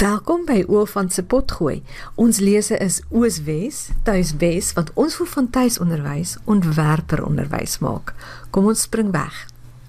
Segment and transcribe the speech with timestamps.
[0.00, 1.82] Welkom by Oofant se potgooi.
[2.16, 8.14] Ons lese is Ooswes, Tuiswes wat ons voel van tuisonderwys ontwerper onderwys maak.
[8.48, 9.42] Kom ons spring weg.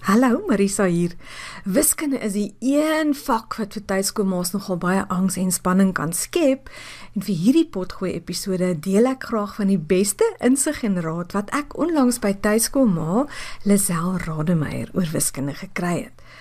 [0.10, 1.16] Hallo Marisa hier.
[1.64, 6.68] Wiskunde is die een vak wat vir tuiskoolma's nogal baie angs en spanning kan skep.
[7.16, 11.56] En vir hierdie potgooi episode deel ek graag van die beste insig en raad wat
[11.56, 13.30] ek onlangs by tuiskoolma
[13.64, 16.32] Lisel Rademeier oor wiskunde gekry het.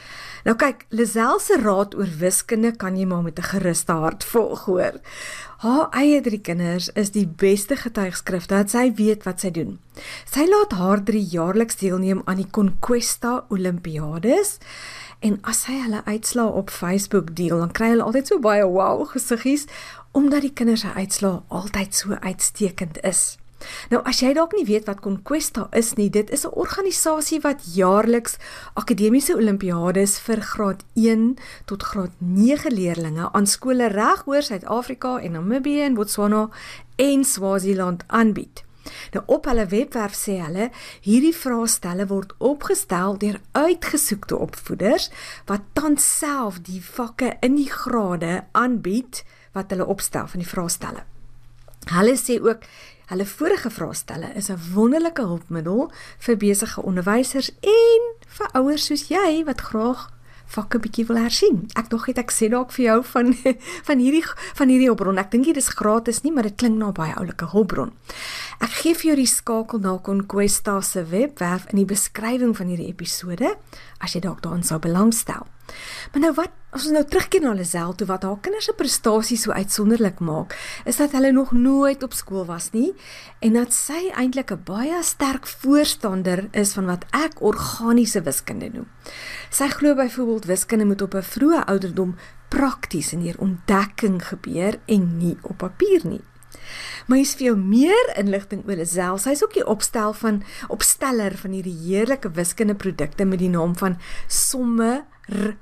[0.44, 4.64] Nou kyk, Lisel se raad oor wiskunde kan jy maar met 'n geruste hart volg,
[4.64, 5.00] hoor.
[5.58, 9.78] Haar eie drie kinders is die beste getuigskrif dat sy weet wat sy doen.
[10.24, 14.58] Sy laat haar drie jaarliks deelneem aan die Conquesta Olimpiades.
[15.20, 19.04] En as sy hulle uitslaa op Facebook deel, dan kry hulle altyd so baie wow
[19.08, 19.66] gesiggies
[20.12, 23.39] omdat die kinders se uitslaa altyd so uitstekend is.
[23.90, 27.60] Nou as jy dalk nie weet wat Conquesta is nie, dit is 'n organisasie wat
[27.74, 28.36] jaarliks
[28.74, 31.36] akademiese olimpiades vir graad 1
[31.66, 36.48] tot graad 9 leerders aan skole reg oor Suid-Afrika en Namibië en Botswana
[36.96, 38.64] en Swaziland aanbied.
[39.12, 40.70] Nou op hulle webwerf sê hulle
[41.04, 45.10] hierdie vraestelle word opgestel deur uitgesoekte opvoeders
[45.50, 51.04] wat tans self die vakke in die grade aanbied wat hulle opstel van die vraestelle.
[51.90, 52.66] Hulle sê ook
[53.10, 59.42] Hulle vorige vraestelle is 'n wonderlike hulpmiddel vir besige onderwysers en vir ouers soos jy
[59.44, 60.10] wat graag
[60.46, 61.66] vakke bietjie wil hersien.
[61.74, 63.34] Ek dog het ek sê dalk vir jou van
[63.88, 64.22] van hierdie
[64.54, 65.18] van hierdie hulpbron.
[65.18, 67.90] Ek dink dit is gratis nie, maar dit klink na nou baie oulike hulpbron.
[68.62, 72.90] Ek gee vir jou die skakel na Conquesta se webwerf in die beskrywing van hierdie
[72.94, 73.56] episode
[73.98, 75.46] as jy dalk daaraan sou belangstel.
[76.12, 79.42] Maar nou wat as ons nou terugkeer na Lisel toe wat haar kinders se prestasies
[79.46, 80.54] so uitsonderlik maak,
[80.86, 82.92] is dat hulle nog nooit op skool was nie
[83.42, 88.88] en dat sy eintlik 'n baie sterk voorstander is van wat ek organiese wiskunde noem.
[89.50, 92.16] Sy glo byvoorbeeld wiskunde moet op 'n vroeë ouderdom
[92.48, 96.22] prakties in hier ontdekking gebeur en nie op papier nie.
[97.06, 99.18] Maar hier's vir jou meer inligting oor Lisel.
[99.18, 105.04] Sy's ook die opstel van opsteller van hierdie heerlike wiskundeprodukte met die naam van Somme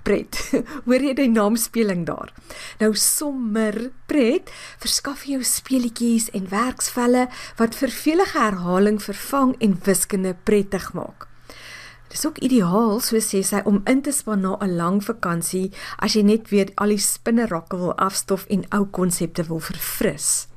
[0.02, 0.38] pret.
[0.86, 2.32] Hoor jy die naamspeling daar?
[2.80, 7.28] Nou sommer pret verskaf jou speletjies en werksvelle
[7.60, 11.28] wat vervelige herhaling vervang en wiskunde prettig maak.
[12.08, 15.72] Dit is ook ideaal, so sê sy, om in te span na 'n lang vakansie
[15.98, 20.48] as jy net weer al die spinnerakke wil afstof en ou konsepte wil verfris.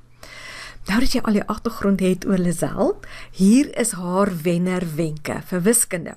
[0.87, 2.99] Nou dat jy al die agtergrond het oor Lisel,
[3.31, 6.15] hier is haar wenner wenke vir wiskunde.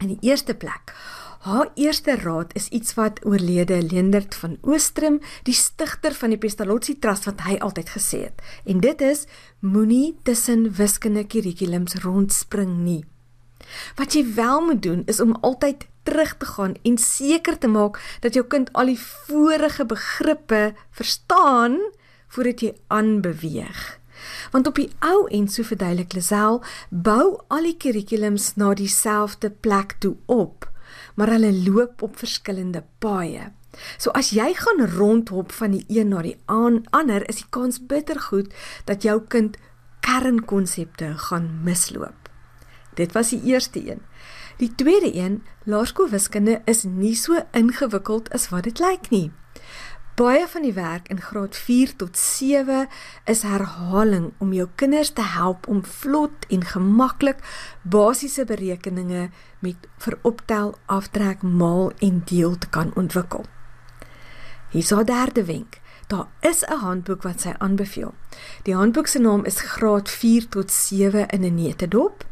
[0.00, 0.94] In die eerste plek,
[1.46, 6.96] Haar eerste raad is iets wat oorlede Leendert van Oostrum, die stigter van die Pestalozzi
[6.98, 8.42] Trust wat hy altyd gesê het.
[8.66, 9.28] En dit is
[9.62, 13.04] moenie tussen wiskunde kurrikulums rondspring nie.
[13.94, 18.02] Wat jy wel moet doen is om altyd terug te gaan en seker te maak
[18.26, 21.78] dat jou kind al die vorige begrippe verstaan
[22.26, 23.88] voordat jy aanbeweeg.
[24.50, 30.00] Want op die ou en so verduidelik Lisel, bou al die kurrikulums na dieselfde plek
[30.02, 30.74] toe op
[31.16, 33.50] maar hulle loop op verskillende paaie.
[33.98, 38.20] So as jy gaan rondhop van die een na die ander, is die kans bitter
[38.28, 38.52] goed
[38.88, 39.58] dat jou kind
[40.06, 42.30] kernkonsepte gaan misloop.
[42.96, 44.00] Dit was die eerste een.
[44.56, 49.32] Die tweede een, laerskoolwiskunde is nie so ingewikkeld as wat dit lyk nie.
[50.16, 52.88] Baie van die werk in graad 4 tot 7
[53.28, 57.42] is herhaling om jou kinders te help om vlot en gemaklik
[57.82, 59.26] basiese berekeninge
[59.60, 63.44] met veroptel, aftrek, maal en deel te kan ontwikkel.
[64.70, 65.80] Hier's 'n derde wenk.
[66.06, 68.14] Daar is 'n handboek wat sy aanbeveel.
[68.62, 72.24] Die handboek se naam is Graad 4 tot 7 in 'n neutedop.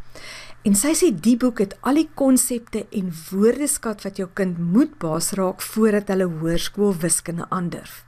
[0.65, 4.95] En sy sê die boek het al die konsepte en woordeskat wat jou kind moet
[4.97, 7.99] baas raak voordat hulle hoërskool wiskunde aandurf.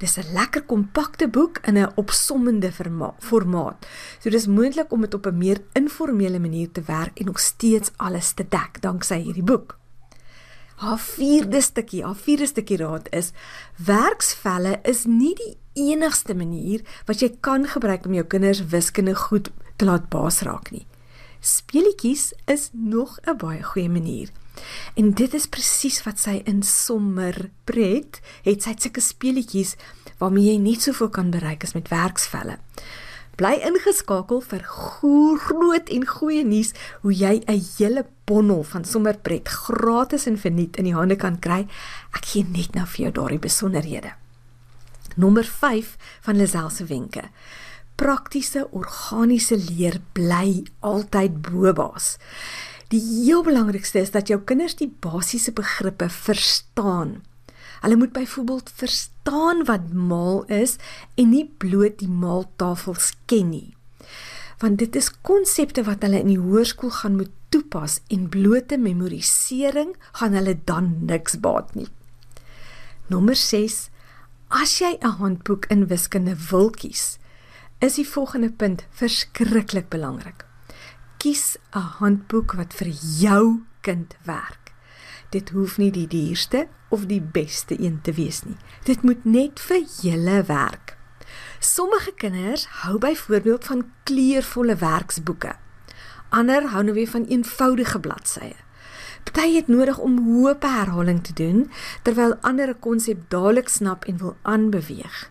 [0.00, 2.72] Dis 'n lekker kompakte boek in 'n opsommende
[3.18, 3.86] formaat.
[4.18, 7.90] So dis moontlik om dit op 'n meer informele manier te werk en nog steeds
[7.96, 9.78] alles te dek danksy hierdie boek.
[10.76, 13.32] Haar vierde stukkie, haar vierde stukkie raad is:
[13.76, 19.50] werksvelle is nie die enigste manier wat jy kan gebruik om jou kinders wiskunde goed
[19.76, 20.86] te laat baas raak nie.
[21.46, 24.28] Speletjies is nog 'n baie goeie manier.
[24.94, 29.76] En dit is presies wat sy in sommer pret, het sy sulke speletjies
[30.18, 32.58] waarmee jy net soveel kan bereik as met werksvelle.
[33.36, 36.72] Bly ingeskakel vir groot en goeie nuus
[37.02, 41.68] hoe jy 'n hele bondel van sommerpret gratis en verniet in die hande kan kry.
[42.12, 44.12] Ek gee net nou vir jou daardie besonderhede.
[45.16, 47.30] Nommer 5 van Lisel se wenke
[47.96, 52.16] praktiese organiese leer bly altyd bobaas.
[52.92, 57.22] Die heel belangrikste is dat jou kinders die basiese begrippe verstaan.
[57.80, 60.76] Hulle moet byvoorbeeld verstaan wat maal is
[61.14, 63.74] en nie bloot die maaltafels ken nie.
[64.62, 69.92] Want dit is konsepte wat hulle in die hoërskool gaan moet toepas en blote memorisering
[70.20, 71.88] gaan hulle dan niks baat nie.
[73.12, 73.88] Nommer 6.
[74.48, 77.18] As jy 'n handboek in wiskunde wil kies,
[77.78, 80.46] is die volgende punt verskriklik belangrik.
[81.16, 82.88] Kies 'n handboek wat vir
[83.20, 84.72] jou kind werk.
[85.30, 88.56] Dit hoef nie die duurste of die beste een te wees nie.
[88.84, 90.96] Dit moet net vir julle werk.
[91.58, 95.56] Sommige kinders hou byvoorbeeld van kleurvolle werksboeke.
[96.28, 98.54] Ander hou nou weer van eenvoudige bladsye.
[99.24, 101.70] Party het nodig om hoë herhaling te doen
[102.02, 105.30] terwyl ander 'n konsep dadelik snap en wil aanbeweeg.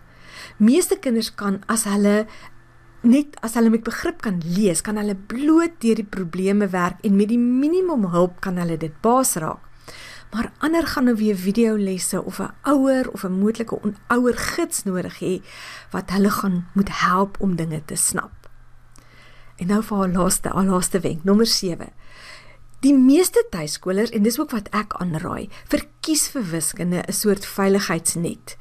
[0.58, 2.26] Meeste kinders kan as hulle
[3.06, 7.18] net as hulle met begrip kan lees, kan hulle bloot deur die probleme werk en
[7.20, 9.62] met die minimum hulp kan hulle dit baas raak.
[10.34, 15.20] Maar ander gaan nou weer videolesse of 'n ouer of 'n moontlike ouer gids nodig
[15.20, 15.42] hê
[15.92, 18.50] wat hulle gaan moet help om dinge te snap.
[19.56, 21.90] En nou vir haar laaste, haar laaste wenk, nommer 7.
[22.80, 28.58] Die meeste tuiskolers en dis ook wat ek aanraai, verkies vir wiskunde 'n soort veiligheidsnet,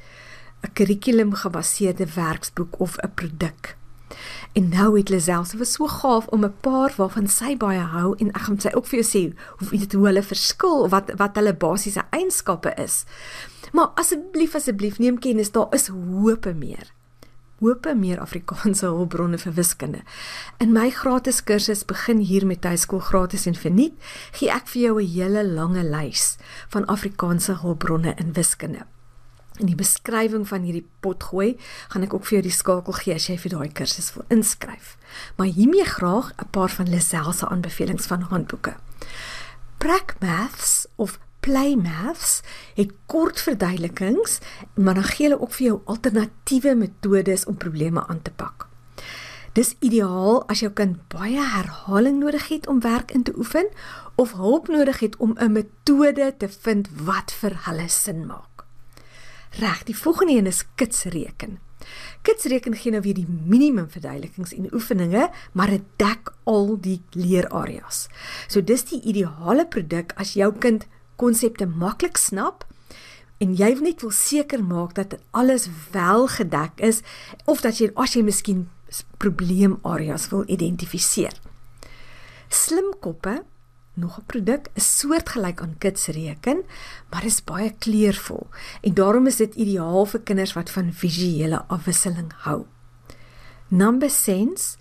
[0.64, 3.76] 'n kurrikulum gebaseerde werksboek of 'n produk.
[4.52, 8.14] En nou het Lisel se was so gaaf om 'n paar waarvan sy baie hou
[8.16, 11.36] en ek gaan sy ook vir jou sê hoe dit hoe hulle verskil wat wat
[11.36, 13.04] hulle basiese eienskappe is.
[13.72, 16.92] Maar asseblief asseblief neem kennis daar is hoop meer.
[17.58, 20.00] Hoop meer Afrikaanse hulpbronne vir wiskunde.
[20.58, 23.94] In my gratis kursus begin hier met tuiskool gratis en verniet,
[24.32, 26.36] gee ek vir jou 'n hele lange lys
[26.68, 28.86] van Afrikaanse hulpbronne in wiskunde.
[29.62, 31.54] In die beskrywing van hierdie potgooi
[31.92, 34.96] gaan ek ook vir jou die skakel gee as jy vir daai kursus wil inskryf.
[35.36, 38.74] Maar hiermee graag 'n paar van Lisel se aanbevelings van handboeke.
[39.78, 42.42] Prac Maths of Play Maths
[42.74, 44.38] het kort verduidelikings,
[44.74, 48.66] maar dan gee hulle ook vir jou alternatiewe metodes om probleme aan te pak.
[49.52, 53.68] Dis ideaal as jou kind baie herhaling nodig het om werk in te oefen
[54.14, 58.53] of hulp nodig het om 'n metode te vind wat vir hulle sin maak.
[59.58, 61.58] Reg, die volgende een is kitsreken.
[62.22, 68.06] Kitsreken gee nou weer die minimum verduidelikings en oefeninge, maar dit dek al die leerareas.
[68.48, 70.88] So dis die ideale produk as jou kind
[71.20, 72.64] konsepte maklik snap
[73.38, 77.02] en jy net wil seker maak dat alles wel gedek is
[77.44, 78.68] of dat jy as jy miskien
[79.22, 81.34] probleemareas wil identifiseer.
[82.48, 83.42] Slimkoppe
[83.94, 86.62] nog 'n produk is soortgelyk aan kitsreken,
[87.10, 88.46] maar is baie kleurvol
[88.80, 92.64] en daarom is dit ideaal vir kinders wat van visuele afwisseling hou.
[93.68, 94.76] Number sense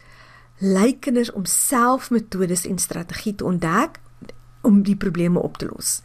[0.58, 4.00] lei kinders om self metodes en strategie te ontdek
[4.64, 6.02] om die probleme op te los.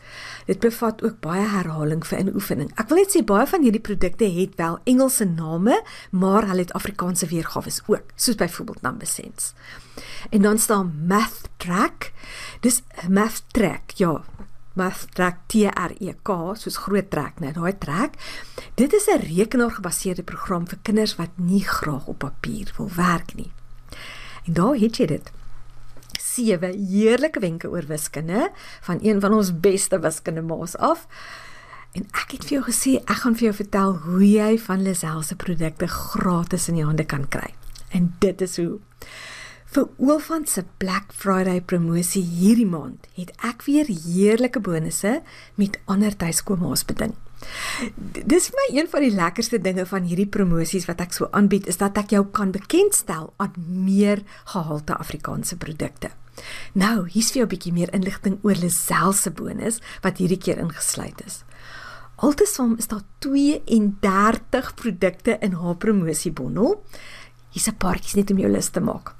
[0.47, 2.73] Dit bevat ook baie herhaling vir inoefening.
[2.75, 5.79] Ek wil net sê baie van hierdie produkte het wel Engelse name,
[6.11, 9.55] maar hulle het Afrikaanse weergawe ook, soos byvoorbeeld Number Sense.
[10.31, 12.13] En dan staan Math Track.
[12.61, 14.25] Dis Math Track, ja.
[14.79, 18.15] Math Track T R E K, soos groot trek, net daai trek.
[18.75, 23.51] Dit is 'n rekenaargebaseerde program vir kinders wat nie graag op papier wil werk nie.
[24.47, 25.31] En daar het jy dit
[26.38, 28.49] sewe heerlike wenke oor wiskunde
[28.87, 31.06] van een van ons beste wiskundemaas af.
[31.97, 35.23] En ek het vir jou gesê ek gaan vir jou vertel hoe jy van Lisel
[35.26, 37.50] se produkte gratis in jou hande kan kry.
[37.97, 38.78] En dit is hoe.
[39.68, 45.18] Vir Oofant se Black Friday promosie hierdie maand het ek weer heerlike bonusse
[45.61, 47.12] met ander tuiskomaas beding.
[47.99, 51.68] Dis vir my een van die lekkerste dinge van hierdie promosies wat ek so aanbied
[51.71, 53.54] is dat ek jou kan bekendstel aan
[53.85, 56.11] meer gehalte Afrikaanse produkte.
[56.73, 60.59] Nou, hier's vir jou 'n bietjie meer inligting oor Lisel se bonus wat hierdie keer
[60.59, 61.45] ingesluit is.
[62.16, 66.83] Altesaam is daar 32 produkte in haar promosiebondel.
[67.50, 69.14] Hier's 'n paartjies net om jou lus te maak.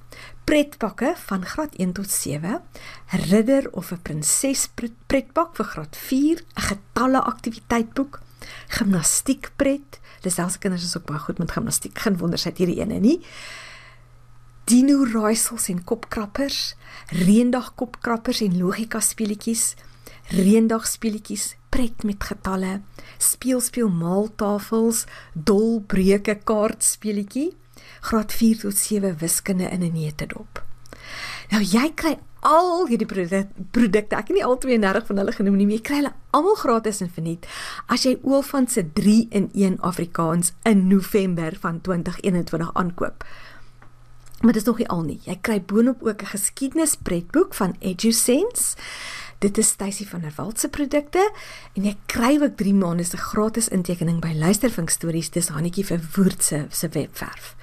[0.45, 2.63] Pretpakke van graad 1 tot 7,
[3.13, 4.69] 'n ridder of 'n prinses
[5.07, 8.21] pretpak vir graad 4, 'n getalle aktiwiteitboek,
[8.69, 10.01] gimnastiekpret.
[10.23, 11.99] Lisel se kinders is ook baie goed met gimnastiek.
[11.99, 13.21] Geen wonder sy het hierdie ene nie
[14.69, 16.75] dino raaisels en kopkrappers,
[17.09, 19.73] reendag kopkrappers en logika speletjies,
[20.35, 22.75] reendag speletjies, pret met getalle,
[23.17, 27.55] speel speel maaltafels, dolbreuke kaartspeletjie,
[28.11, 30.63] graad 4 tot 7 wiskunde in 'n neutedop.
[31.51, 33.09] Nou jy kry al hierdie
[33.73, 36.55] produkte, ek het nie al 32 van hulle genoem nie, maar jy kry hulle almal
[36.55, 37.47] gratis en verniet
[37.87, 43.25] as jy Oofant se 3 in 1 Afrikaans in November van 2021 aankoop.
[44.41, 45.21] Maar dit is nog nie al nie.
[45.23, 48.77] Jy kry boonop ook 'n geskiedenispretboek van EduSense.
[49.39, 51.33] Dit is Stacy van der Walt se produkte
[51.79, 56.03] en jy kry ook 3 maande se gratis intekening by Luistervink Stories dis Hannetjie vir
[56.17, 57.55] Woord se se webwerf.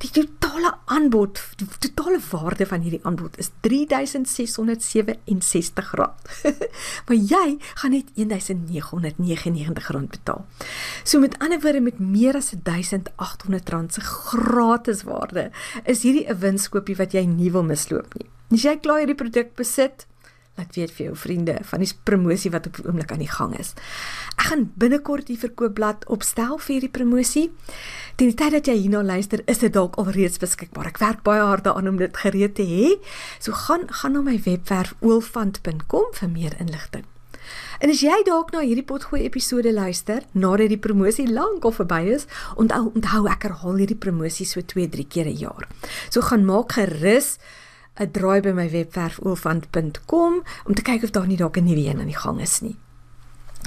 [0.00, 5.84] Die totale aanbod, die totale waarde van hierdie aanbod is R3667.
[7.06, 10.48] maar jy gaan net R1999 betaal.
[11.04, 15.52] So met ander woorde met meer as R1800 se gratis waarde
[15.84, 18.32] is hierdie 'n winskoopie wat jy nie wil misloop nie.
[18.48, 20.08] As jy klaar hierdie produk besit,
[20.58, 23.54] laat weet vir jou vriende van die promosie wat op die oomblik aan die gang
[23.58, 23.74] is.
[24.36, 27.48] Ek gaan binnekort die verkoopblad opstel vir hierdie promosie.
[28.18, 30.90] Teen die tyd dat jy hierna luister, is dit dalk alreeds beskikbaar.
[30.92, 32.96] Ek werk baie hard daaraan om dit gereed te hê.
[33.38, 37.06] So gaan gaan na my webwerf oolfant.com vir meer inligting.
[37.78, 42.02] En as jy dalk na hierdie potgooi episode luister nadat die promosie lank al verby
[42.16, 42.26] is,
[42.58, 45.68] onthou onthou ek herhaal hierdie promosie so 2-3 keer 'n jaar.
[46.10, 47.38] So gaan maak gerus
[47.98, 51.86] 'n draai by my webwerf oofand.com om te kyk of daar nie dalk 'n nuwe
[51.86, 52.76] een aan die gang is nie.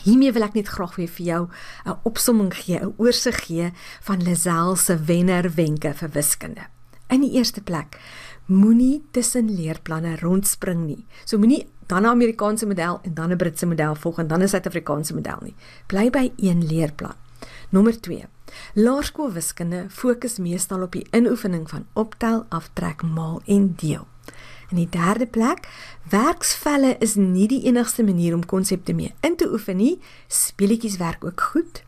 [0.03, 1.47] Hiermee wil ek net graag weer vir jou
[1.85, 3.71] 'n opsomming gee, 'n oorsig gee
[4.01, 6.61] van Lazel se wenner wenke vir wiskunde.
[7.09, 7.99] In die eerste plek,
[8.45, 11.05] moenie tussen leerplanne rondspring nie.
[11.25, 14.47] So moenie dan 'n Amerikaanse model en dan 'n Britse model volg en dan 'n
[14.47, 15.55] Suid-Afrikaanse model nie.
[15.85, 17.15] Bly by een leerplan.
[17.69, 18.25] Nommer 2.
[18.73, 24.07] Laerskoolwiskunde fokus meestal op die inoefening van optel, aftrek, maal en deel.
[24.71, 25.67] In die derde plek,
[26.09, 29.97] werksvelle is nie die enigste manier om konsepte mee in te oefen nie.
[30.31, 31.81] Speletjies werk ook goed.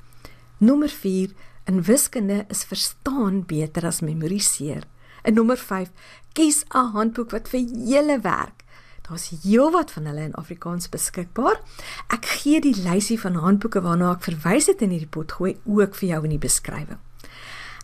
[0.60, 1.32] Nommer 4,
[1.72, 4.84] in wiskunde is verstaan beter as memoriseer.
[5.24, 5.92] En nommer 5,
[6.34, 8.64] kies 'n handboek wat vir julle werk.
[9.08, 11.60] Daar's heelwat van hulle in Afrikaans beskikbaar.
[12.08, 15.96] Ek gee die lysie van handboeke waarna ek verwys het in hierdie pot gooi ook
[15.96, 17.00] vir jou in die beskrywing.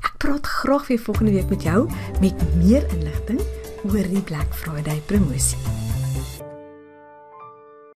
[0.03, 1.89] Ek praat graag weer volgende week met jou
[2.19, 5.88] met meer inligting oor die Black Friday promosie.